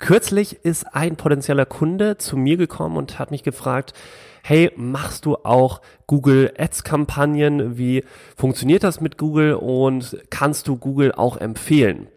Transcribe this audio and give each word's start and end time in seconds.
Kürzlich 0.00 0.64
ist 0.64 0.94
ein 0.94 1.16
potenzieller 1.16 1.66
Kunde 1.66 2.16
zu 2.16 2.38
mir 2.38 2.56
gekommen 2.56 2.96
und 2.96 3.18
hat 3.18 3.30
mich 3.30 3.42
gefragt, 3.42 3.92
hey, 4.42 4.72
machst 4.74 5.26
du 5.26 5.36
auch 5.36 5.82
Google 6.06 6.54
Ads 6.56 6.84
Kampagnen? 6.84 7.76
Wie 7.76 8.04
funktioniert 8.34 8.82
das 8.82 9.02
mit 9.02 9.18
Google 9.18 9.54
und 9.54 10.16
kannst 10.30 10.68
du 10.68 10.76
Google 10.76 11.12
auch 11.12 11.36
empfehlen? 11.36 12.08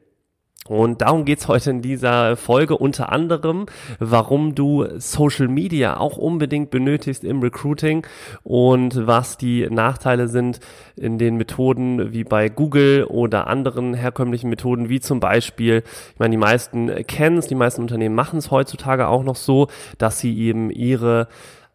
Und 0.68 1.02
darum 1.02 1.26
geht's 1.26 1.50
heute 1.50 1.72
in 1.72 1.82
dieser 1.82 2.38
Folge 2.38 2.78
unter 2.78 3.12
anderem, 3.12 3.66
warum 4.00 4.56
du 4.56 4.88
Social 4.98 5.50
Media 5.50 5.98
auch 5.98 6.16
unbedingt 6.16 6.72
benötigst 6.72 7.26
im 7.26 7.42
Recruiting 7.42 8.08
und 8.44 9.06
was 9.06 9.38
die 9.38 9.68
Nachteile 9.70 10.30
sind 10.30 10.62
in 10.96 11.18
den 11.18 11.36
Methoden 11.36 12.14
wie 12.14 12.24
bei 12.24 12.48
Google 12.48 13.04
oder 13.04 13.48
anderen 13.48 13.94
herkömmlichen 13.94 14.50
Methoden, 14.50 14.88
wie 14.88 15.02
zum 15.02 15.20
Beispiel, 15.20 15.84
ich 16.14 16.20
meine, 16.20 16.32
die 16.32 16.38
meisten 16.38 16.90
kennen 17.08 17.38
es, 17.40 17.48
die 17.48 17.56
meisten 17.56 17.82
Unternehmen 17.82 18.16
machen 18.16 18.40
es 18.40 18.50
heutzutage 18.50 19.10
auch 19.10 19.24
noch 19.24 19.36
so, 19.36 19.68
dass 19.98 20.20
sie 20.20 20.38
eben 20.38 20.70
ihre 20.70 21.28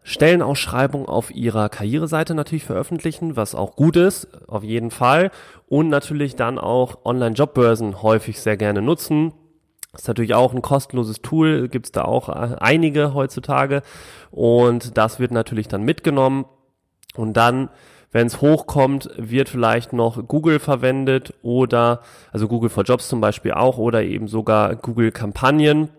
Stellenausschreibung 0.09 1.07
auf 1.07 1.35
ihrer 1.35 1.69
Karriereseite 1.69 2.35
natürlich 2.35 2.65
veröffentlichen, 2.65 3.37
was 3.37 3.55
auch 3.55 3.77
gut 3.77 3.95
ist, 3.95 4.27
auf 4.49 4.65
jeden 4.65 4.91
Fall. 4.91 5.31
Und 5.69 5.91
natürlich 5.91 6.35
dann 6.35 6.59
auch 6.59 7.05
Online-Jobbörsen 7.05 8.03
häufig 8.03 8.41
sehr 8.41 8.57
gerne 8.57 8.81
nutzen. 8.81 9.35
Ist 9.93 10.09
natürlich 10.09 10.35
auch 10.35 10.55
ein 10.55 10.63
kostenloses 10.63 11.21
Tool, 11.21 11.69
gibt 11.69 11.87
es 11.87 11.93
da 11.93 12.07
auch 12.07 12.31
äh, 12.31 12.57
einige 12.59 13.13
heutzutage. 13.13 13.83
Und 14.31 14.97
das 14.97 15.21
wird 15.21 15.31
natürlich 15.31 15.69
dann 15.69 15.83
mitgenommen. 15.83 16.47
Und 17.15 17.37
dann, 17.37 17.69
wenn 18.11 18.29
es 18.29 18.41
hochkommt, 18.41 19.11
wird 19.19 19.51
vielleicht 19.51 19.93
noch 19.93 20.27
Google 20.27 20.59
verwendet 20.59 21.35
oder, 21.43 22.01
also 22.33 22.49
Google 22.49 22.71
for 22.71 22.85
Jobs 22.85 23.09
zum 23.09 23.21
Beispiel 23.21 23.53
auch, 23.53 23.77
oder 23.77 24.03
eben 24.03 24.27
sogar 24.27 24.75
Google 24.75 25.13
Kampagnen 25.13 25.91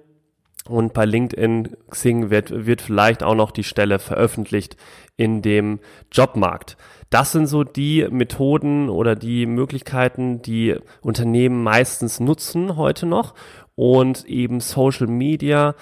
und 0.67 0.93
bei 0.93 1.05
LinkedIn 1.05 1.77
Xing 1.89 2.29
wird, 2.29 2.65
wird 2.65 2.81
vielleicht 2.81 3.23
auch 3.23 3.35
noch 3.35 3.51
die 3.51 3.63
Stelle 3.63 3.99
veröffentlicht 3.99 4.77
in 5.17 5.41
dem 5.41 5.79
Jobmarkt. 6.11 6.77
Das 7.09 7.31
sind 7.31 7.47
so 7.47 7.63
die 7.63 8.07
Methoden 8.09 8.89
oder 8.89 9.15
die 9.15 9.45
Möglichkeiten, 9.45 10.41
die 10.41 10.75
Unternehmen 11.01 11.63
meistens 11.63 12.19
nutzen 12.19 12.77
heute 12.77 13.05
noch 13.05 13.33
und 13.75 14.25
eben 14.25 14.59
Social 14.59 15.07
Media 15.07 15.75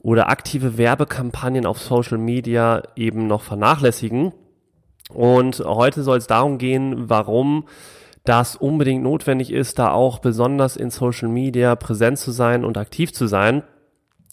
oder 0.00 0.28
aktive 0.28 0.78
Werbekampagnen 0.78 1.66
auf 1.66 1.80
Social 1.80 2.18
Media 2.18 2.82
eben 2.94 3.26
noch 3.26 3.42
vernachlässigen. 3.42 4.32
Und 5.08 5.60
heute 5.60 6.02
soll 6.02 6.18
es 6.18 6.26
darum 6.26 6.58
gehen, 6.58 7.08
warum 7.08 7.64
das 8.24 8.56
unbedingt 8.56 9.02
notwendig 9.02 9.50
ist, 9.50 9.78
da 9.78 9.90
auch 9.90 10.18
besonders 10.18 10.76
in 10.76 10.90
Social 10.90 11.28
Media 11.28 11.74
präsent 11.74 12.18
zu 12.18 12.30
sein 12.30 12.64
und 12.64 12.78
aktiv 12.78 13.12
zu 13.12 13.26
sein. 13.26 13.62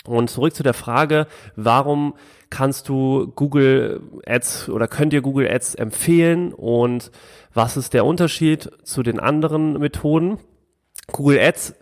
Und 0.06 0.30
zurück 0.30 0.56
zu 0.56 0.64
der 0.64 0.74
Frage, 0.74 1.28
warum 1.56 2.16
kannst 2.50 2.90
du 2.90 3.32
Google 3.36 4.02
Ads 4.26 4.70
oder 4.70 4.88
könnt 4.88 5.14
ihr 5.14 5.22
Google 5.22 5.48
Ads 5.48 5.76
empfehlen 5.76 6.54
und 6.54 7.12
was 7.54 7.78
ist 7.78 7.94
der 7.94 8.06
Unterschied 8.06 8.72
zu 8.84 9.04
den 9.04 9.20
anderen 9.20 9.80
Methoden? 9.80 10.40
Google 11.12 11.40
Ads 11.40 11.76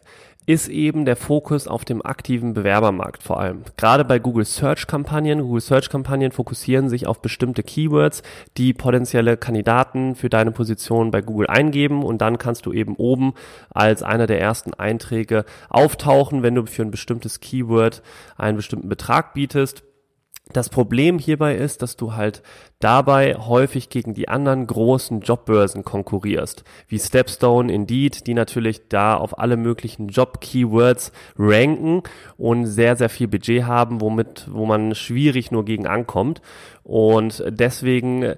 ist 0.49 0.67
eben 0.67 1.05
der 1.05 1.15
Fokus 1.15 1.67
auf 1.67 1.85
dem 1.85 2.03
aktiven 2.03 2.55
Bewerbermarkt 2.55 3.21
vor 3.21 3.39
allem. 3.39 3.61
Gerade 3.77 4.03
bei 4.03 4.17
Google 4.17 4.45
Search 4.45 4.87
Kampagnen. 4.87 5.41
Google 5.43 5.61
Search 5.61 5.91
Kampagnen 5.91 6.31
fokussieren 6.31 6.89
sich 6.89 7.05
auf 7.05 7.21
bestimmte 7.21 7.61
Keywords, 7.61 8.23
die 8.57 8.73
potenzielle 8.73 9.37
Kandidaten 9.37 10.15
für 10.15 10.27
deine 10.27 10.49
Position 10.49 11.11
bei 11.11 11.21
Google 11.21 11.45
eingeben 11.45 12.01
und 12.01 12.19
dann 12.21 12.39
kannst 12.39 12.65
du 12.65 12.73
eben 12.73 12.95
oben 12.95 13.35
als 13.69 14.01
einer 14.01 14.25
der 14.25 14.41
ersten 14.41 14.73
Einträge 14.73 15.45
auftauchen, 15.69 16.41
wenn 16.41 16.55
du 16.55 16.65
für 16.65 16.81
ein 16.81 16.89
bestimmtes 16.89 17.41
Keyword 17.41 18.01
einen 18.35 18.57
bestimmten 18.57 18.89
Betrag 18.89 19.35
bietest. 19.35 19.83
Das 20.51 20.69
Problem 20.69 21.19
hierbei 21.19 21.55
ist, 21.55 21.83
dass 21.83 21.95
du 21.95 22.15
halt 22.15 22.41
dabei 22.79 23.35
häufig 23.35 23.89
gegen 23.89 24.15
die 24.15 24.29
anderen 24.29 24.65
großen 24.65 25.21
Jobbörsen 25.21 25.83
konkurrierst, 25.83 26.63
wie 26.87 26.97
Stepstone, 26.97 27.71
Indeed, 27.71 28.25
die 28.25 28.33
natürlich 28.33 28.87
da 28.89 29.15
auf 29.15 29.37
alle 29.37 29.57
möglichen 29.57 30.07
Job-Keywords 30.07 31.11
ranken 31.37 32.01
und 32.37 32.65
sehr, 32.65 32.95
sehr 32.95 33.09
viel 33.09 33.27
Budget 33.27 33.65
haben, 33.65 34.01
womit, 34.01 34.47
wo 34.49 34.65
man 34.65 34.95
schwierig 34.95 35.51
nur 35.51 35.65
gegen 35.65 35.85
ankommt. 35.85 36.41
Und 36.81 37.43
deswegen 37.47 38.33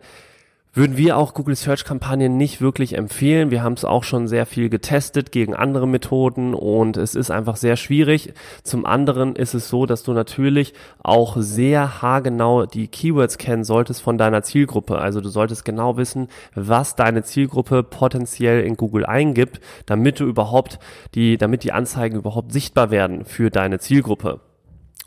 würden 0.74 0.96
wir 0.96 1.18
auch 1.18 1.34
Google 1.34 1.56
Search 1.56 1.84
Kampagnen 1.84 2.38
nicht 2.38 2.62
wirklich 2.62 2.98
empfehlen. 2.98 3.52
Wir 3.52 3.62
haben 3.62 3.74
es 3.74 3.84
auch 3.84 4.04
schon 4.04 4.28
sehr 4.28 4.46
viel 4.46 4.70
getestet 4.70 5.32
gegen 5.34 5.54
andere 5.54 5.86
Methoden 5.88 6.54
und 6.54 6.96
es 6.96 7.14
ist 7.14 7.30
einfach 7.30 7.58
sehr 7.58 7.76
schwierig. 7.76 8.34
Zum 8.64 8.86
anderen 8.86 9.36
ist 9.36 9.54
es 9.54 9.68
so, 9.68 9.86
dass 9.86 10.04
du 10.04 10.14
natürlich 10.14 10.74
auch 11.04 11.36
sehr 11.38 12.02
haargenau 12.02 12.66
die 12.66 12.88
Keywords 12.88 13.38
kennen 13.38 13.66
solltest 13.66 14.02
von 14.02 14.18
deiner 14.18 14.44
Zielgruppe. 14.44 14.98
Also 14.98 15.20
du 15.20 15.28
solltest 15.28 15.66
genau 15.66 15.98
wissen, 15.98 16.30
was 16.56 16.96
deine 16.96 17.24
Zielgruppe 17.24 17.84
potenziell 17.84 18.64
in 18.64 18.78
Google 18.78 19.06
eingibt, 19.06 19.59
damit 19.86 20.22
du 20.22 20.26
überhaupt 20.26 20.80
die, 21.16 21.38
damit 21.38 21.64
die 21.64 21.74
Anzeigen 21.74 22.16
überhaupt 22.16 22.53
sichtbar 22.53 22.92
werden 22.92 23.26
für 23.26 23.50
deine 23.50 23.80
Zielgruppe. 23.80 24.40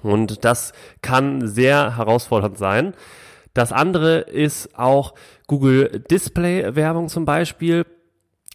Und 0.03 0.45
das 0.45 0.75
kann 1.01 1.49
sehr 1.49 1.97
herausfordernd 1.97 2.59
sein. 2.59 2.93
Das 3.55 3.73
andere 3.73 4.19
ist 4.19 4.77
auch 4.79 5.15
Google 5.47 6.05
Display 6.11 6.75
Werbung 6.75 7.09
zum 7.09 7.25
Beispiel. 7.25 7.87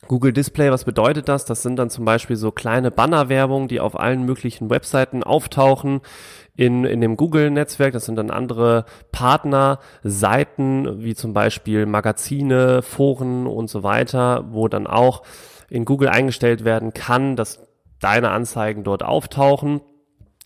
Google 0.07 0.31
Display, 0.33 0.71
was 0.71 0.85
bedeutet 0.85 1.27
das? 1.27 1.45
Das 1.45 1.61
sind 1.61 1.75
dann 1.75 1.89
zum 1.89 2.05
Beispiel 2.05 2.35
so 2.35 2.51
kleine 2.51 2.89
Bannerwerbung, 2.89 3.67
die 3.67 3.79
auf 3.79 3.99
allen 3.99 4.23
möglichen 4.23 4.69
Webseiten 4.69 5.23
auftauchen 5.23 6.01
in, 6.55 6.85
in 6.85 7.01
dem 7.01 7.17
Google-Netzwerk. 7.17 7.93
Das 7.93 8.05
sind 8.05 8.15
dann 8.15 8.31
andere 8.31 8.85
Partnerseiten, 9.11 11.03
wie 11.03 11.15
zum 11.15 11.33
Beispiel 11.33 11.85
Magazine, 11.85 12.81
Foren 12.81 13.45
und 13.45 13.69
so 13.69 13.83
weiter, 13.83 14.45
wo 14.49 14.67
dann 14.67 14.87
auch 14.87 15.23
in 15.69 15.85
Google 15.85 16.09
eingestellt 16.09 16.65
werden 16.65 16.93
kann, 16.93 17.35
dass 17.35 17.61
deine 17.99 18.31
Anzeigen 18.31 18.83
dort 18.83 19.03
auftauchen. 19.03 19.81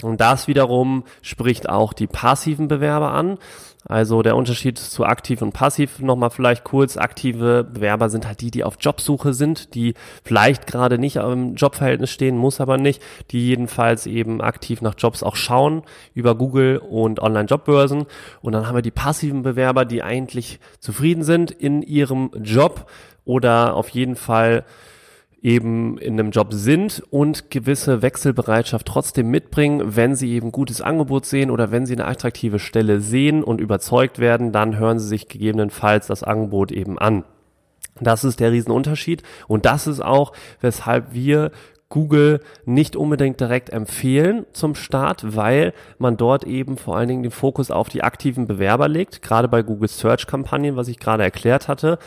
Und 0.02 0.20
das 0.20 0.48
wiederum 0.48 1.04
spricht 1.22 1.70
auch 1.70 1.94
die 1.94 2.08
passiven 2.08 2.68
Bewerber 2.68 3.12
an. 3.12 3.38
Also 3.86 4.22
der 4.22 4.38
Unterschied 4.38 4.78
zu 4.78 5.06
aktiv 5.06 5.42
und 5.42 5.52
passiv 5.52 6.00
nochmal 6.00 6.30
vielleicht 6.30 6.64
kurz. 6.64 6.96
Aktive 6.96 7.64
Bewerber 7.64 8.10
sind 8.10 8.26
halt 8.26 8.42
die, 8.42 8.52
die 8.52 8.64
auf 8.64 8.78
Jobsuche 8.80 9.34
sind, 9.34 9.76
die 9.76 9.94
vielleicht 10.24 10.68
gerade 10.68 10.98
nicht 10.98 11.18
im 11.18 11.56
Jobverhältnis 11.56 12.12
stehen, 12.12 12.38
muss 12.38 12.62
aber 12.62 12.78
nicht, 12.78 13.02
die 13.32 13.46
jedenfalls 13.46 14.06
eben 14.06 14.42
aktiv 14.42 14.82
nach 14.82 14.96
Jobs 14.98 15.22
auch 15.22 15.36
schauen 15.36 15.84
über 16.14 16.36
Google 16.36 16.78
und 16.78 17.20
Online-Jobbörsen. 17.20 18.06
Und 18.42 18.54
dann 18.54 18.68
haben 18.68 18.76
wir 18.76 18.82
die 18.82 18.92
passiven 18.92 19.44
Bewerber, 19.44 19.84
die 19.84 20.02
eigentlich 20.02 20.60
zufrieden 20.80 21.24
sind 21.24 21.52
in 21.52 21.82
ihrem 21.82 22.32
Job 22.42 22.90
oder 23.26 23.76
auf 23.76 23.90
jeden 23.90 24.16
Fall 24.16 24.64
eben 25.44 25.98
in 25.98 26.14
einem 26.14 26.32
Job 26.32 26.54
sind 26.54 27.04
und 27.10 27.52
gewisse 27.52 28.02
Wechselbereitschaft 28.02 28.88
trotzdem 28.88 29.30
mitbringen, 29.30 29.96
wenn 29.96 30.16
sie 30.16 30.32
eben 30.32 30.54
gutes 30.54 30.82
Angebot 30.82 31.26
sehen 31.26 31.52
oder 31.52 31.70
wenn 31.70 31.86
sie 31.86 31.94
eine 31.94 32.08
attraktive 32.08 32.60
Stelle 32.60 33.02
sehen 33.02 33.44
und 33.44 33.60
überzeugt 33.60 34.20
werden, 34.20 34.54
dann 34.54 34.78
hören 34.78 35.00
sie 35.00 35.08
sich 35.08 35.28
gegebenenfalls 35.28 36.08
das 36.08 36.24
Angebot 36.24 36.72
eben 36.72 36.98
an. 36.98 37.26
Das 38.00 38.24
ist 38.24 38.40
der 38.40 38.52
Riesenunterschied 38.52 39.22
und 39.48 39.66
das 39.66 39.86
ist 39.86 40.04
auch, 40.04 40.32
weshalb 40.62 41.14
wir 41.14 41.52
Google 41.94 42.40
nicht 42.66 42.96
unbedingt 42.96 43.40
direkt 43.40 43.70
empfehlen 43.70 44.48
zum 44.52 44.74
Start, 44.74 45.36
weil 45.36 45.74
man 46.00 46.18
dort 46.18 46.44
eben 46.44 46.78
vor 46.78 46.98
allen 46.98 47.08
Dingen 47.08 47.22
den 47.22 47.32
Fokus 47.32 47.70
auf 47.70 47.88
die 47.88 48.04
aktiven 48.04 48.48
Bewerber 48.48 48.88
legt, 48.88 49.22
gerade 49.22 49.48
bei 49.48 49.62
Google 49.62 49.90
Search 49.90 50.26
Kampagnen, 50.26 50.76
was 50.76 50.88
ich 50.88 50.98
gerade 50.98 51.22
erklärt 51.22 51.68
hatte. 51.68 52.00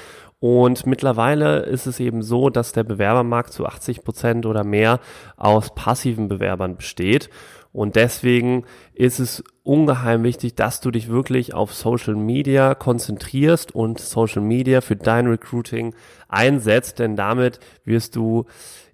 Und 0.48 0.86
mittlerweile 0.86 1.62
ist 1.62 1.88
es 1.88 1.98
eben 1.98 2.22
so, 2.22 2.50
dass 2.50 2.70
der 2.70 2.84
Bewerbermarkt 2.84 3.52
zu 3.52 3.66
80 3.66 4.04
Prozent 4.04 4.46
oder 4.46 4.62
mehr 4.62 5.00
aus 5.36 5.74
passiven 5.74 6.28
Bewerbern 6.28 6.76
besteht. 6.76 7.30
Und 7.72 7.96
deswegen 7.96 8.62
ist 8.94 9.18
es 9.18 9.42
ungeheim 9.64 10.22
wichtig, 10.22 10.54
dass 10.54 10.80
du 10.80 10.92
dich 10.92 11.08
wirklich 11.08 11.52
auf 11.52 11.74
Social 11.74 12.14
Media 12.14 12.76
konzentrierst 12.76 13.74
und 13.74 13.98
Social 13.98 14.40
Media 14.40 14.82
für 14.82 14.94
dein 14.94 15.26
Recruiting 15.26 15.96
einsetzt, 16.28 17.00
denn 17.00 17.16
damit 17.16 17.58
wirst 17.84 18.14
du 18.14 18.44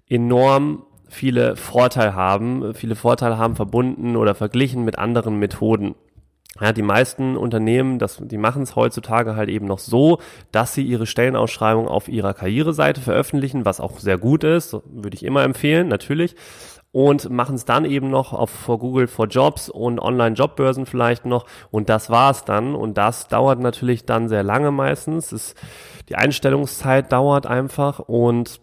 enorm 0.09 0.87
viele 1.07 1.55
Vorteile 1.55 2.15
haben, 2.15 2.73
viele 2.73 2.95
Vorteile 2.95 3.37
haben 3.37 3.55
verbunden 3.55 4.15
oder 4.15 4.33
verglichen 4.33 4.83
mit 4.83 4.97
anderen 4.97 5.37
Methoden. 5.37 5.93
Ja, 6.61 6.71
die 6.71 6.83
meisten 6.83 7.35
Unternehmen, 7.35 7.97
das, 7.97 8.19
die 8.21 8.37
machen 8.37 8.61
es 8.61 8.75
heutzutage 8.75 9.35
halt 9.35 9.49
eben 9.49 9.65
noch 9.65 9.79
so, 9.79 10.19
dass 10.51 10.75
sie 10.75 10.83
ihre 10.83 11.07
Stellenausschreibung 11.07 11.87
auf 11.87 12.07
ihrer 12.07 12.35
Karriereseite 12.35 13.01
veröffentlichen, 13.01 13.65
was 13.65 13.79
auch 13.79 13.97
sehr 13.97 14.19
gut 14.19 14.43
ist, 14.43 14.73
würde 14.85 15.15
ich 15.15 15.23
immer 15.23 15.43
empfehlen, 15.43 15.87
natürlich. 15.87 16.35
Und 16.91 17.31
machen 17.31 17.55
es 17.55 17.65
dann 17.65 17.85
eben 17.85 18.11
noch 18.11 18.33
auf 18.33 18.51
vor 18.51 18.77
Google 18.77 19.07
for 19.07 19.25
Jobs 19.25 19.67
und 19.67 19.99
Online-Jobbörsen 19.99 20.85
vielleicht 20.85 21.25
noch. 21.25 21.47
Und 21.71 21.89
das 21.89 22.11
war's 22.11 22.45
dann. 22.45 22.75
Und 22.75 22.99
das 22.99 23.27
dauert 23.27 23.59
natürlich 23.59 24.05
dann 24.05 24.29
sehr 24.29 24.43
lange 24.43 24.69
meistens. 24.69 25.31
Es, 25.31 25.55
die 26.07 26.15
Einstellungszeit 26.15 27.11
dauert 27.11 27.47
einfach 27.47 27.97
und 27.97 28.61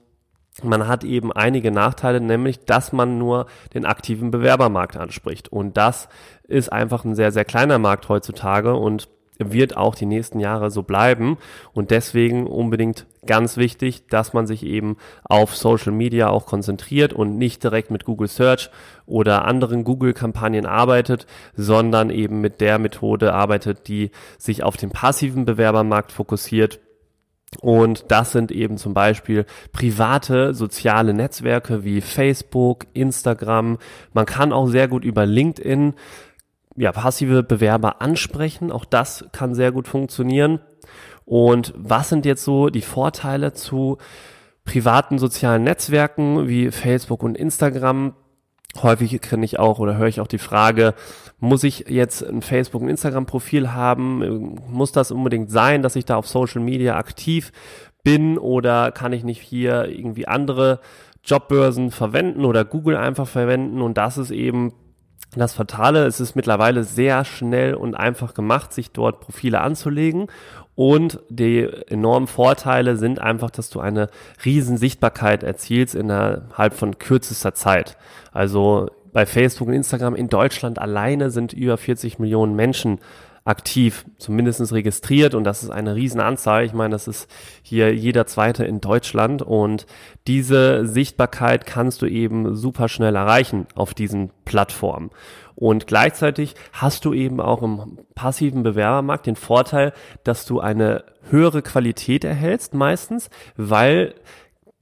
man 0.65 0.87
hat 0.89 1.05
eben 1.05 1.33
einige 1.33 1.71
Nachteile, 1.71 2.21
nämlich, 2.21 2.65
dass 2.65 2.93
man 2.93 3.19
nur 3.19 3.47
den 3.75 3.85
aktiven 3.85 4.31
Bewerbermarkt 4.31 4.97
anspricht. 4.97 5.49
Und 5.49 5.77
das 5.77 6.09
ist 6.49 6.73
einfach 6.73 7.05
ein 7.05 7.15
sehr, 7.15 7.33
sehr 7.33 7.45
kleiner 7.45 7.79
Markt 7.79 8.09
heutzutage 8.09 8.75
und 8.75 9.09
wird 9.41 9.77
auch 9.77 9.95
die 9.95 10.07
nächsten 10.07 10.41
Jahre 10.41 10.71
so 10.71 10.83
bleiben. 10.83 11.39
Und 11.73 11.91
deswegen 11.91 12.47
unbedingt 12.47 13.07
ganz 13.27 13.57
wichtig, 13.57 14.07
dass 14.09 14.33
man 14.33 14.47
sich 14.47 14.65
eben 14.65 14.97
auf 15.25 15.57
Social 15.57 15.93
Media 15.93 16.29
auch 16.29 16.47
konzentriert 16.47 17.13
und 17.13 17.39
nicht 17.39 17.63
direkt 17.65 17.91
mit 17.91 18.05
Google 18.05 18.29
Search 18.29 18.71
oder 19.07 19.45
anderen 19.45 19.85
Google-Kampagnen 19.85 20.67
arbeitet, 20.67 21.27
sondern 21.55 22.11
eben 22.11 22.41
mit 22.41 22.61
der 22.61 22.79
Methode 22.79 23.33
arbeitet, 23.33 23.89
die 23.89 24.11
sich 24.39 24.63
auf 24.63 24.77
den 24.77 24.91
passiven 24.91 25.45
Bewerbermarkt 25.45 26.13
fokussiert 26.13 26.81
und 27.61 28.05
das 28.09 28.33
sind 28.33 28.53
eben 28.53 28.77
zum 28.77 28.95
Beispiel 28.95 29.45
private 29.73 30.55
soziale 30.55 31.15
Netzwerke 31.15 31.85
wie 31.85 32.01
Facebook, 32.01 32.87
Instagram. 32.93 33.79
Man 34.13 34.27
kann 34.27 34.53
auch 34.53 34.69
sehr 34.69 34.87
gut 34.89 35.05
über 35.05 35.27
LinkedIn 35.27 35.95
ja, 36.77 36.93
passive 36.93 37.43
Bewerber 37.43 38.01
ansprechen. 38.01 38.71
Auch 38.71 38.85
das 38.85 39.25
kann 39.33 39.55
sehr 39.55 39.73
gut 39.73 39.89
funktionieren. 39.89 40.61
Und 41.25 41.75
was 41.77 42.09
sind 42.09 42.25
jetzt 42.25 42.45
so 42.45 42.71
die 42.71 42.83
Vorteile 42.83 43.53
zu 43.53 43.99
privaten 44.65 45.19
sozialen 45.19 45.65
Netzwerken 45.65 46.49
wie 46.49 46.71
Facebook 46.71 47.23
und 47.23 47.37
Instagram? 47.37 48.15
Häufig 48.83 49.21
kenne 49.21 49.45
ich 49.45 49.59
auch 49.59 49.79
oder 49.79 49.97
höre 49.97 50.07
ich 50.07 50.21
auch 50.21 50.29
die 50.29 50.39
Frage, 50.39 50.95
muss 51.41 51.65
ich 51.65 51.87
jetzt 51.89 52.23
ein 52.23 52.43
Facebook- 52.43 52.83
und 52.83 52.89
Instagram-Profil 52.89 53.73
haben? 53.73 54.57
Muss 54.69 54.93
das 54.93 55.11
unbedingt 55.11 55.51
sein, 55.51 55.83
dass 55.83 55.97
ich 55.97 56.05
da 56.05 56.17
auf 56.17 56.29
Social 56.29 56.61
Media 56.61 56.97
aktiv 56.97 57.53
bin 58.05 58.39
oder 58.39 58.93
kann 58.93 59.13
ich 59.13 59.25
nicht 59.25 59.41
hier 59.41 59.87
irgendwie 59.87 60.29
andere 60.29 60.81
Jobbörsen 61.25 61.91
verwenden 61.91 62.45
oder 62.45 62.65
Google 62.65 62.97
einfach 62.97 63.27
verwenden? 63.27 63.83
Und 63.83 63.99
das 63.99 64.19
ist 64.19 64.31
eben 64.31 64.73
das 65.37 65.53
Fatale. 65.53 66.07
Es 66.07 66.21
ist 66.21 66.35
mittlerweile 66.35 66.85
sehr 66.85 67.25
schnell 67.25 67.75
und 67.75 67.95
einfach 67.95 68.35
gemacht, 68.35 68.73
sich 68.73 68.91
dort 68.91 69.21
Profile 69.21 69.61
anzulegen. 69.61 70.27
Und 70.75 71.21
die 71.29 71.69
enormen 71.89 72.27
Vorteile 72.27 72.97
sind 72.97 73.21
einfach, 73.21 73.51
dass 73.51 73.71
du 73.71 73.81
eine 73.81 74.09
riesen 74.45 74.77
Sichtbarkeit 74.77 75.43
erzielst 75.43 75.95
innerhalb 75.95 76.75
von 76.75 76.99
kürzester 76.99 77.55
Zeit. 77.55 77.97
Also 78.33 78.89
bei 79.13 79.27
Facebook 79.27 79.69
und 79.69 79.75
Instagram 79.75 80.15
in 80.15 80.29
Deutschland 80.29 80.79
alleine 80.79 81.31
sind 81.31 81.53
über 81.53 81.77
40 81.77 82.19
Millionen 82.19 82.55
Menschen 82.55 83.01
aktiv, 83.45 84.05
zumindest 84.19 84.73
registriert 84.73 85.35
und 85.35 85.45
das 85.45 85.63
ist 85.63 85.71
eine 85.71 85.95
Riesenanzahl. 85.95 86.65
Ich 86.65 86.73
meine, 86.73 86.93
das 86.93 87.09
ist 87.09 87.29
hier 87.63 87.95
jeder 87.95 88.27
zweite 88.27 88.65
in 88.65 88.81
Deutschland 88.81 89.43
und 89.43 89.87
diese 90.27 90.87
Sichtbarkeit 90.87 91.67
kannst 91.67 92.03
du 92.03 92.07
eben 92.07 92.55
super 92.55 92.89
schnell 92.89 93.17
erreichen 93.17 93.67
auf 93.75 93.95
diesen 93.95 94.31
Plattformen. 94.45 95.11
Und 95.57 95.87
gleichzeitig 95.87 96.55
hast 96.73 97.05
du 97.05 97.13
eben 97.13 97.41
auch 97.41 97.63
im 97.63 97.99
passiven 98.15 98.63
Bewerbermarkt 98.63 99.27
den 99.27 99.37
Vorteil, 99.37 99.93
dass 100.25 100.47
du 100.47 100.61
eine 100.61 101.05
höhere 101.29 101.63
Qualität 101.63 102.25
erhältst 102.25 102.73
meistens, 102.73 103.29
weil 103.57 104.15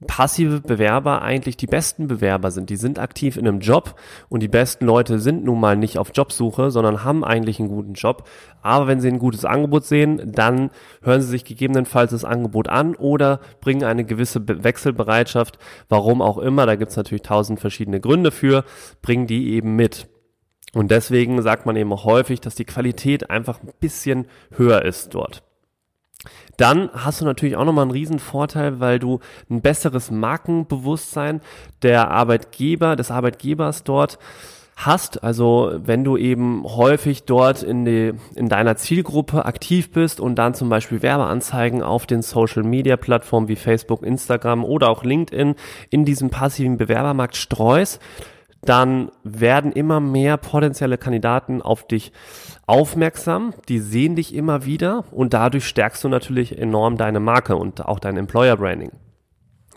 passive 0.07 0.61
Bewerber 0.61 1.21
eigentlich 1.21 1.57
die 1.57 1.67
besten 1.67 2.07
Bewerber 2.07 2.51
sind. 2.51 2.69
Die 2.69 2.77
sind 2.77 2.99
aktiv 2.99 3.35
in 3.35 3.47
einem 3.47 3.59
Job 3.59 3.99
und 4.29 4.41
die 4.41 4.47
besten 4.47 4.85
Leute 4.85 5.19
sind 5.19 5.43
nun 5.43 5.59
mal 5.59 5.75
nicht 5.75 5.97
auf 5.97 6.11
Jobsuche, 6.13 6.71
sondern 6.71 7.03
haben 7.03 7.25
eigentlich 7.25 7.59
einen 7.59 7.67
guten 7.67 7.93
Job. 7.93 8.27
Aber 8.61 8.87
wenn 8.87 9.01
sie 9.01 9.09
ein 9.09 9.19
gutes 9.19 9.43
Angebot 9.43 9.85
sehen, 9.85 10.31
dann 10.31 10.71
hören 11.01 11.21
sie 11.21 11.27
sich 11.27 11.43
gegebenenfalls 11.43 12.11
das 12.11 12.23
Angebot 12.23 12.69
an 12.69 12.95
oder 12.95 13.41
bringen 13.59 13.83
eine 13.83 14.05
gewisse 14.05 14.41
Wechselbereitschaft, 14.47 15.59
warum 15.89 16.21
auch 16.21 16.37
immer, 16.37 16.65
da 16.65 16.75
gibt's 16.75 16.95
natürlich 16.95 17.23
tausend 17.23 17.59
verschiedene 17.59 17.99
Gründe 17.99 18.31
für, 18.31 18.63
bringen 19.01 19.27
die 19.27 19.51
eben 19.51 19.75
mit. 19.75 20.07
Und 20.73 20.91
deswegen 20.91 21.41
sagt 21.41 21.65
man 21.65 21.75
eben 21.75 21.91
auch 21.91 22.05
häufig, 22.05 22.39
dass 22.39 22.55
die 22.55 22.65
Qualität 22.65 23.29
einfach 23.29 23.61
ein 23.61 23.73
bisschen 23.79 24.27
höher 24.55 24.85
ist 24.85 25.13
dort. 25.13 25.43
Dann 26.59 26.89
hast 26.93 27.21
du 27.21 27.25
natürlich 27.25 27.55
auch 27.55 27.63
nochmal 27.63 27.83
einen 27.83 27.91
riesen 27.91 28.19
Vorteil, 28.19 28.81
weil 28.81 28.99
du 28.99 29.19
ein 29.49 29.61
besseres 29.61 30.11
Markenbewusstsein 30.11 31.39
der 31.83 32.11
Arbeitgeber, 32.11 32.97
des 32.97 33.11
Arbeitgebers 33.11 33.85
dort 33.85 34.19
hast. 34.75 35.23
Also 35.23 35.71
wenn 35.77 36.03
du 36.03 36.17
eben 36.17 36.65
häufig 36.65 37.23
dort 37.23 37.63
in, 37.63 37.85
die, 37.85 38.11
in 38.35 38.49
deiner 38.49 38.75
Zielgruppe 38.75 39.45
aktiv 39.45 39.91
bist 39.91 40.19
und 40.19 40.35
dann 40.35 40.53
zum 40.53 40.67
Beispiel 40.67 41.01
Werbeanzeigen 41.01 41.81
auf 41.81 42.05
den 42.05 42.21
Social 42.21 42.63
Media 42.63 42.97
Plattformen 42.97 43.47
wie 43.47 43.55
Facebook, 43.55 44.03
Instagram 44.03 44.65
oder 44.65 44.89
auch 44.89 45.05
LinkedIn 45.05 45.55
in 45.89 46.03
diesem 46.03 46.29
passiven 46.29 46.75
Bewerbermarkt 46.75 47.37
streust, 47.37 48.01
dann 48.61 49.11
werden 49.23 49.71
immer 49.71 49.99
mehr 49.99 50.37
potenzielle 50.37 50.97
Kandidaten 50.97 51.61
auf 51.61 51.87
dich 51.87 52.11
aufmerksam, 52.67 53.53
die 53.67 53.79
sehen 53.79 54.15
dich 54.15 54.33
immer 54.35 54.65
wieder 54.65 55.05
und 55.11 55.33
dadurch 55.33 55.65
stärkst 55.67 56.03
du 56.03 56.09
natürlich 56.09 56.57
enorm 56.57 56.97
deine 56.97 57.19
Marke 57.19 57.55
und 57.55 57.85
auch 57.85 57.99
dein 57.99 58.17
Employer 58.17 58.57
Branding. 58.57 58.91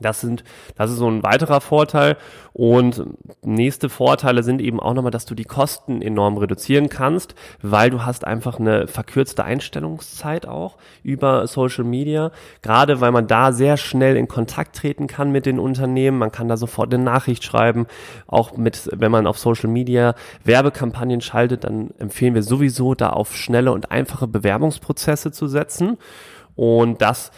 Das 0.02 0.20
sind, 0.20 0.44
das 0.76 0.90
ist 0.90 0.98
so 0.98 1.08
ein 1.08 1.22
weiterer 1.22 1.60
Vorteil. 1.60 2.16
Und 2.52 3.02
nächste 3.42 3.88
Vorteile 3.88 4.42
sind 4.42 4.60
eben 4.60 4.78
auch 4.78 4.92
nochmal, 4.92 5.10
dass 5.10 5.24
du 5.24 5.34
die 5.34 5.44
Kosten 5.44 6.02
enorm 6.02 6.36
reduzieren 6.36 6.90
kannst, 6.90 7.34
weil 7.62 7.88
du 7.88 8.04
hast 8.04 8.26
einfach 8.26 8.60
eine 8.60 8.86
verkürzte 8.88 9.44
Einstellungszeit 9.44 10.46
auch 10.46 10.76
über 11.02 11.46
Social 11.46 11.84
Media. 11.84 12.30
Gerade 12.60 13.00
weil 13.00 13.10
man 13.10 13.26
da 13.26 13.52
sehr 13.52 13.78
schnell 13.78 14.16
in 14.16 14.28
Kontakt 14.28 14.76
treten 14.76 15.06
kann 15.06 15.32
mit 15.32 15.46
den 15.46 15.58
Unternehmen. 15.58 16.18
Man 16.18 16.32
kann 16.32 16.48
da 16.48 16.58
sofort 16.58 16.92
eine 16.92 17.02
Nachricht 17.02 17.42
schreiben. 17.42 17.86
Auch 18.26 18.56
mit, 18.56 18.90
wenn 18.92 19.10
man 19.10 19.26
auf 19.26 19.38
Social 19.38 19.70
Media 19.70 20.14
Werbekampagnen 20.44 21.22
schaltet, 21.22 21.64
dann 21.64 21.90
empfehlen 21.98 22.34
wir 22.34 22.42
sowieso 22.42 22.94
da 22.94 23.10
auf 23.10 23.34
schnelle 23.34 23.72
und 23.72 23.90
einfache 23.90 24.26
Bewerbungsprozesse 24.26 25.32
zu 25.32 25.46
setzen. 25.46 25.96
Und 26.54 27.00
das 27.00 27.30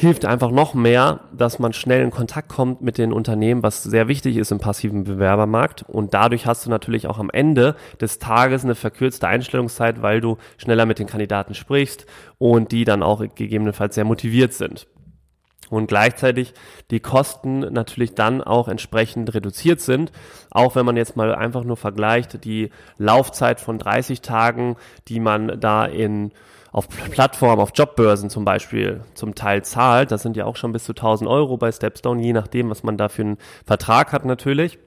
hilft 0.00 0.24
einfach 0.24 0.50
noch 0.50 0.74
mehr, 0.74 1.20
dass 1.32 1.58
man 1.58 1.72
schnell 1.72 2.02
in 2.02 2.10
Kontakt 2.10 2.48
kommt 2.48 2.82
mit 2.82 2.98
den 2.98 3.12
Unternehmen, 3.12 3.62
was 3.62 3.82
sehr 3.82 4.08
wichtig 4.08 4.36
ist 4.36 4.52
im 4.52 4.58
passiven 4.58 5.04
Bewerbermarkt. 5.04 5.84
Und 5.88 6.14
dadurch 6.14 6.46
hast 6.46 6.66
du 6.66 6.70
natürlich 6.70 7.06
auch 7.06 7.18
am 7.18 7.30
Ende 7.30 7.76
des 8.00 8.18
Tages 8.18 8.64
eine 8.64 8.74
verkürzte 8.74 9.28
Einstellungszeit, 9.28 10.02
weil 10.02 10.20
du 10.20 10.38
schneller 10.56 10.86
mit 10.86 10.98
den 10.98 11.06
Kandidaten 11.06 11.54
sprichst 11.54 12.06
und 12.38 12.72
die 12.72 12.84
dann 12.84 13.02
auch 13.02 13.22
gegebenenfalls 13.34 13.94
sehr 13.94 14.04
motiviert 14.04 14.52
sind. 14.52 14.86
Und 15.70 15.86
gleichzeitig 15.86 16.54
die 16.90 17.00
Kosten 17.00 17.60
natürlich 17.60 18.14
dann 18.14 18.42
auch 18.42 18.68
entsprechend 18.68 19.34
reduziert 19.34 19.80
sind. 19.80 20.12
Auch 20.50 20.76
wenn 20.76 20.86
man 20.86 20.96
jetzt 20.96 21.16
mal 21.16 21.34
einfach 21.34 21.64
nur 21.64 21.76
vergleicht, 21.76 22.44
die 22.44 22.70
Laufzeit 22.96 23.60
von 23.60 23.78
30 23.78 24.20
Tagen, 24.22 24.76
die 25.08 25.20
man 25.20 25.60
da 25.60 25.84
in 25.84 26.32
auf 26.70 26.88
Plattformen, 26.88 27.62
auf 27.62 27.70
Jobbörsen 27.74 28.30
zum 28.30 28.44
Beispiel 28.44 29.00
zum 29.14 29.34
Teil 29.34 29.64
zahlt. 29.64 30.10
Das 30.10 30.22
sind 30.22 30.36
ja 30.36 30.44
auch 30.44 30.56
schon 30.56 30.72
bis 30.72 30.84
zu 30.84 30.92
1000 30.92 31.28
Euro 31.28 31.56
bei 31.56 31.72
Stepstone, 31.72 32.22
je 32.22 32.32
nachdem, 32.32 32.70
was 32.70 32.82
man 32.82 32.98
da 32.98 33.08
für 33.08 33.22
einen 33.22 33.38
Vertrag 33.64 34.12
hat 34.12 34.24
natürlich. 34.24 34.78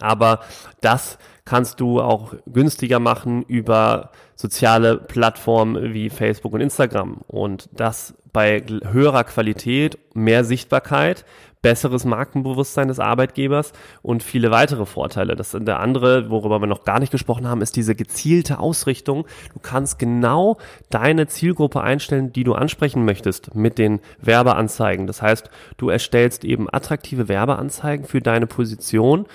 Aber 0.00 0.40
das 0.80 1.18
kannst 1.44 1.80
du 1.80 2.00
auch 2.00 2.34
günstiger 2.46 2.98
machen 2.98 3.42
über 3.42 4.10
soziale 4.36 4.96
Plattformen 4.96 5.92
wie 5.92 6.08
Facebook 6.08 6.54
und 6.54 6.60
Instagram. 6.60 7.22
Und 7.26 7.68
das 7.72 8.14
bei 8.32 8.62
höherer 8.90 9.24
Qualität, 9.24 9.98
mehr 10.14 10.44
Sichtbarkeit, 10.44 11.24
besseres 11.62 12.04
Markenbewusstsein 12.04 12.88
des 12.88 12.98
Arbeitgebers 12.98 13.72
und 14.02 14.22
viele 14.22 14.50
weitere 14.50 14.84
Vorteile. 14.84 15.36
Das 15.36 15.52
sind 15.52 15.66
der 15.66 15.78
andere, 15.78 16.28
worüber 16.28 16.58
wir 16.58 16.66
noch 16.66 16.84
gar 16.84 16.98
nicht 16.98 17.12
gesprochen 17.12 17.46
haben, 17.48 17.62
ist 17.62 17.76
diese 17.76 17.94
gezielte 17.94 18.58
Ausrichtung. 18.58 19.26
Du 19.54 19.60
kannst 19.60 19.98
genau 19.98 20.58
deine 20.90 21.28
Zielgruppe 21.28 21.80
einstellen, 21.80 22.32
die 22.32 22.44
du 22.44 22.54
ansprechen 22.54 23.04
möchtest 23.04 23.54
mit 23.54 23.78
den 23.78 24.00
Werbeanzeigen. 24.20 25.06
Das 25.06 25.22
heißt, 25.22 25.50
du 25.76 25.88
erstellst 25.88 26.44
eben 26.44 26.68
attraktive 26.70 27.28
Werbeanzeigen 27.28 28.04
für 28.04 28.20
deine 28.20 28.48
Position 28.48 29.26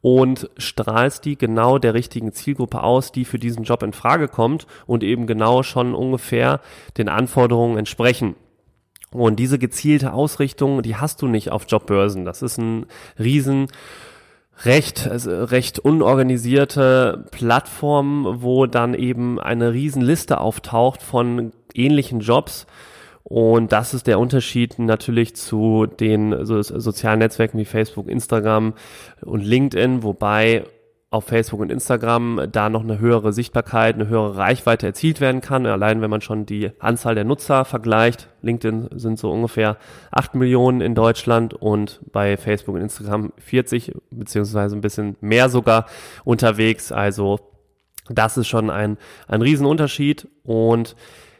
und 0.00 0.50
strahlst 0.58 1.24
die 1.24 1.36
genau 1.36 1.78
der 1.78 1.94
richtigen 1.94 2.32
Zielgruppe 2.32 2.82
aus, 2.82 3.12
die 3.12 3.24
für 3.24 3.38
diesen 3.38 3.64
Job 3.64 3.82
in 3.82 3.92
Frage 3.92 4.28
kommt 4.28 4.66
und 4.86 5.02
eben 5.02 5.26
genau 5.26 5.62
schon 5.62 5.94
ungefähr 5.94 6.60
den 6.98 7.08
Anforderungen 7.08 7.78
entsprechen. 7.78 8.36
Und 9.14 9.36
diese 9.36 9.60
gezielte 9.60 10.12
Ausrichtung, 10.12 10.82
die 10.82 10.96
hast 10.96 11.22
du 11.22 11.28
nicht 11.28 11.52
auf 11.52 11.66
Jobbörsen. 11.68 12.24
Das 12.24 12.42
ist 12.42 12.58
ein 12.58 12.86
riesen 13.16 13.68
recht, 14.64 15.08
also 15.08 15.44
recht 15.44 15.78
unorganisierte 15.78 17.24
Plattform, 17.30 18.42
wo 18.42 18.66
dann 18.66 18.92
eben 18.92 19.38
eine 19.38 19.72
Riesenliste 19.72 20.40
auftaucht 20.40 21.00
von 21.00 21.52
ähnlichen 21.74 22.20
Jobs. 22.20 22.66
Und 23.22 23.70
das 23.70 23.94
ist 23.94 24.08
der 24.08 24.18
Unterschied 24.18 24.80
natürlich 24.80 25.36
zu 25.36 25.86
den 25.86 26.44
so, 26.44 26.60
sozialen 26.60 27.20
Netzwerken 27.20 27.58
wie 27.58 27.64
Facebook, 27.64 28.08
Instagram 28.08 28.74
und 29.22 29.44
LinkedIn, 29.44 30.02
wobei 30.02 30.64
auf 31.14 31.26
Facebook 31.26 31.60
und 31.60 31.70
Instagram 31.70 32.48
da 32.50 32.68
noch 32.68 32.82
eine 32.82 32.98
höhere 32.98 33.32
Sichtbarkeit, 33.32 33.94
eine 33.94 34.08
höhere 34.08 34.36
Reichweite 34.36 34.86
erzielt 34.86 35.20
werden 35.20 35.40
kann. 35.40 35.64
Allein 35.64 36.02
wenn 36.02 36.10
man 36.10 36.20
schon 36.20 36.44
die 36.44 36.72
Anzahl 36.80 37.14
der 37.14 37.22
Nutzer 37.22 37.64
vergleicht. 37.64 38.28
LinkedIn 38.42 38.88
sind 38.96 39.20
so 39.20 39.30
ungefähr 39.30 39.76
8 40.10 40.34
Millionen 40.34 40.80
in 40.80 40.96
Deutschland 40.96 41.54
und 41.54 42.00
bei 42.10 42.36
Facebook 42.36 42.74
und 42.74 42.80
Instagram 42.80 43.32
40 43.38 43.92
beziehungsweise 44.10 44.74
ein 44.74 44.80
bisschen 44.80 45.16
mehr 45.20 45.48
sogar 45.48 45.86
unterwegs. 46.24 46.90
Also 46.90 47.38
das 48.08 48.36
ist 48.36 48.48
schon 48.48 48.68
ein, 48.68 48.98
ein 49.28 49.40
Riesenunterschied. 49.40 50.26
Und 50.42 50.96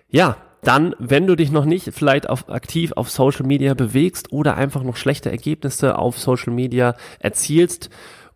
ja, 0.08 0.36
dann, 0.62 0.94
wenn 1.00 1.26
du 1.26 1.34
dich 1.34 1.50
noch 1.50 1.64
nicht 1.64 1.92
vielleicht 1.92 2.28
auf, 2.28 2.48
aktiv 2.48 2.92
auf 2.92 3.10
Social 3.10 3.44
Media 3.44 3.74
bewegst 3.74 4.32
oder 4.32 4.56
einfach 4.56 4.84
noch 4.84 4.96
schlechte 4.96 5.32
Ergebnisse 5.32 5.98
auf 5.98 6.16
Social 6.16 6.52
Media 6.52 6.94
erzielst, 7.18 7.90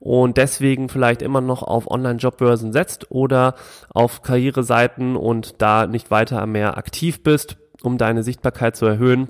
und 0.09 0.38
deswegen 0.38 0.88
vielleicht 0.88 1.21
immer 1.21 1.43
noch 1.43 1.62
auf 1.62 1.91
Online-Jobbörsen 1.91 2.73
setzt 2.73 3.11
oder 3.11 3.57
auf 3.91 4.23
Karriereseiten 4.23 5.17
und 5.17 5.61
da 5.61 5.87
nicht 5.87 6.11
weiter 6.11 6.47
mehr 6.47 6.79
aktiv 6.79 7.23
bist, 7.23 7.59
um 7.83 7.99
deine 7.99 8.23
Sichtbarkeit 8.23 8.75
zu 8.75 8.87
erhöhen, 8.87 9.29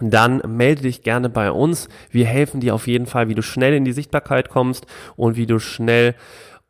dann 0.00 0.42
melde 0.44 0.82
dich 0.82 1.04
gerne 1.04 1.28
bei 1.28 1.52
uns. 1.52 1.88
Wir 2.10 2.26
helfen 2.26 2.58
dir 2.58 2.74
auf 2.74 2.88
jeden 2.88 3.06
Fall, 3.06 3.28
wie 3.28 3.36
du 3.36 3.42
schnell 3.42 3.72
in 3.72 3.84
die 3.84 3.92
Sichtbarkeit 3.92 4.48
kommst 4.48 4.84
und 5.14 5.36
wie 5.36 5.46
du 5.46 5.60
schnell 5.60 6.16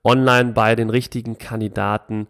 online 0.04 0.52
bei 0.52 0.76
den 0.76 0.90
richtigen 0.90 1.38
Kandidaten 1.38 2.26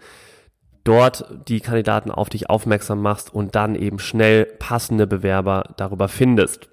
dort 0.85 1.25
die 1.49 1.59
Kandidaten 1.59 2.13
auf 2.13 2.29
dich 2.29 2.49
aufmerksam 2.49 3.03
machst 3.03 3.35
und 3.35 3.57
dann 3.57 3.75
eben 3.75 3.99
schnell 3.99 4.45
passende 4.45 5.09
Bewerber 5.09 5.75
darüber 5.77 6.07
findest. 6.07 6.70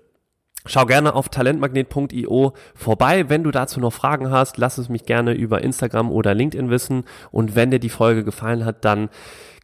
Schau 0.67 0.85
gerne 0.85 1.15
auf 1.15 1.29
talentmagnet.io 1.29 2.53
vorbei. 2.75 3.29
Wenn 3.29 3.43
du 3.43 3.51
dazu 3.51 3.79
noch 3.79 3.93
Fragen 3.93 4.31
hast, 4.31 4.57
lass 4.57 4.77
es 4.77 4.89
mich 4.89 5.05
gerne 5.05 5.33
über 5.33 5.61
Instagram 5.61 6.11
oder 6.11 6.33
LinkedIn 6.33 6.69
wissen. 6.69 7.03
Und 7.31 7.55
wenn 7.55 7.71
dir 7.71 7.79
die 7.79 7.89
Folge 7.89 8.23
gefallen 8.23 8.65
hat, 8.65 8.85
dann 8.85 9.09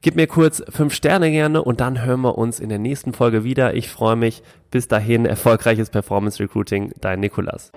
gib 0.02 0.16
mir 0.16 0.28
kurz 0.28 0.64
fünf 0.70 0.94
Sterne 0.94 1.32
gerne 1.32 1.64
und 1.64 1.80
dann 1.80 2.04
hören 2.04 2.22
wir 2.22 2.38
uns 2.38 2.60
in 2.60 2.70
der 2.70 2.80
nächsten 2.80 3.14
Folge 3.14 3.44
wieder. 3.44 3.74
Ich 3.74 3.90
freue 3.90 4.16
mich. 4.16 4.44
Bis 4.72 4.88
dahin, 4.88 5.26
erfolgreiches 5.26 5.90
Performance 5.90 6.42
Recruiting. 6.42 6.94
Dein 7.00 7.20
Nikolas. 7.20 7.72